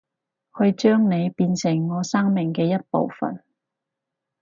[0.57, 3.43] 去將你變成我生命嘅一部份